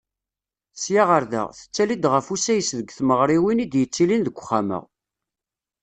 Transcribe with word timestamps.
Sya 0.81 1.03
ɣer 1.09 1.23
da, 1.31 1.43
tettali-d 1.57 2.05
ɣef 2.13 2.25
usayes 2.33 2.69
deg 2.79 2.89
tmeɣriwin 2.97 3.63
i 3.63 3.67
d-yettilin 3.71 4.23
deg 4.25 4.35
Uxxam-a. 4.37 4.79